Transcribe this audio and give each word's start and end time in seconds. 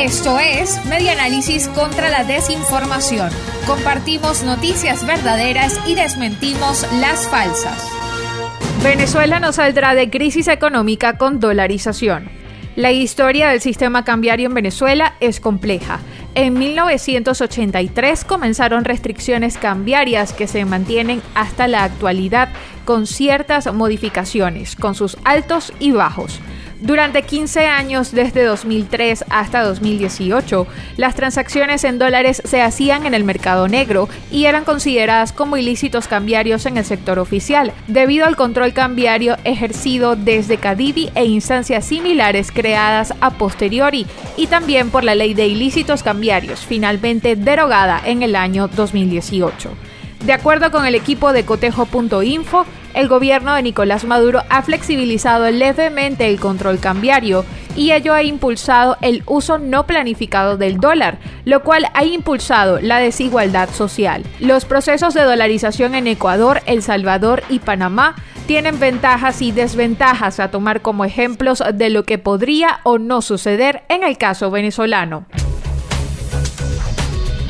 Esto 0.00 0.38
es 0.38 0.84
Medianálisis 0.86 1.68
contra 1.68 2.10
la 2.10 2.24
desinformación. 2.24 3.30
Compartimos 3.66 4.42
noticias 4.42 5.06
verdaderas 5.06 5.80
y 5.86 5.94
desmentimos 5.94 6.86
las 7.00 7.28
falsas. 7.28 7.88
Venezuela 8.82 9.40
no 9.40 9.52
saldrá 9.52 9.94
de 9.94 10.10
crisis 10.10 10.48
económica 10.48 11.16
con 11.16 11.40
dolarización. 11.40 12.28
La 12.76 12.90
historia 12.90 13.48
del 13.48 13.60
sistema 13.60 14.04
cambiario 14.04 14.48
en 14.48 14.54
Venezuela 14.54 15.14
es 15.20 15.38
compleja. 15.38 16.00
En 16.34 16.54
1983 16.54 18.24
comenzaron 18.24 18.84
restricciones 18.84 19.56
cambiarias 19.56 20.32
que 20.32 20.48
se 20.48 20.64
mantienen 20.64 21.22
hasta 21.36 21.68
la 21.68 21.84
actualidad 21.84 22.48
con 22.84 23.06
ciertas 23.06 23.72
modificaciones, 23.72 24.74
con 24.74 24.96
sus 24.96 25.16
altos 25.24 25.72
y 25.78 25.92
bajos. 25.92 26.40
Durante 26.84 27.22
15 27.22 27.66
años, 27.66 28.12
desde 28.12 28.44
2003 28.44 29.24
hasta 29.30 29.62
2018, 29.62 30.66
las 30.98 31.14
transacciones 31.14 31.82
en 31.82 31.98
dólares 31.98 32.42
se 32.44 32.60
hacían 32.60 33.06
en 33.06 33.14
el 33.14 33.24
mercado 33.24 33.68
negro 33.68 34.06
y 34.30 34.44
eran 34.44 34.66
consideradas 34.66 35.32
como 35.32 35.56
ilícitos 35.56 36.08
cambiarios 36.08 36.66
en 36.66 36.76
el 36.76 36.84
sector 36.84 37.18
oficial, 37.18 37.72
debido 37.86 38.26
al 38.26 38.36
control 38.36 38.74
cambiario 38.74 39.38
ejercido 39.44 40.14
desde 40.14 40.58
Cadivi 40.58 41.08
e 41.14 41.24
instancias 41.24 41.86
similares 41.86 42.52
creadas 42.52 43.14
a 43.22 43.30
posteriori, 43.30 44.06
y 44.36 44.48
también 44.48 44.90
por 44.90 45.04
la 45.04 45.14
ley 45.14 45.32
de 45.32 45.46
ilícitos 45.46 46.02
cambiarios, 46.02 46.66
finalmente 46.66 47.34
derogada 47.34 47.98
en 48.04 48.22
el 48.22 48.36
año 48.36 48.68
2018. 48.68 49.70
De 50.24 50.32
acuerdo 50.32 50.70
con 50.70 50.86
el 50.86 50.94
equipo 50.94 51.34
de 51.34 51.44
cotejo.info, 51.44 52.64
el 52.94 53.08
gobierno 53.08 53.54
de 53.54 53.62
Nicolás 53.62 54.04
Maduro 54.04 54.42
ha 54.48 54.62
flexibilizado 54.62 55.50
levemente 55.50 56.26
el 56.26 56.40
control 56.40 56.80
cambiario 56.80 57.44
y 57.76 57.92
ello 57.92 58.14
ha 58.14 58.22
impulsado 58.22 58.96
el 59.02 59.22
uso 59.26 59.58
no 59.58 59.86
planificado 59.86 60.56
del 60.56 60.78
dólar, 60.78 61.18
lo 61.44 61.62
cual 61.62 61.90
ha 61.92 62.04
impulsado 62.04 62.80
la 62.80 63.00
desigualdad 63.00 63.68
social. 63.68 64.24
Los 64.40 64.64
procesos 64.64 65.12
de 65.12 65.24
dolarización 65.24 65.94
en 65.94 66.06
Ecuador, 66.06 66.62
El 66.64 66.80
Salvador 66.82 67.42
y 67.50 67.58
Panamá 67.58 68.14
tienen 68.46 68.80
ventajas 68.80 69.42
y 69.42 69.52
desventajas 69.52 70.40
a 70.40 70.50
tomar 70.50 70.80
como 70.80 71.04
ejemplos 71.04 71.62
de 71.74 71.90
lo 71.90 72.04
que 72.04 72.16
podría 72.16 72.80
o 72.84 72.96
no 72.96 73.20
suceder 73.20 73.82
en 73.90 74.02
el 74.02 74.16
caso 74.16 74.50
venezolano. 74.50 75.26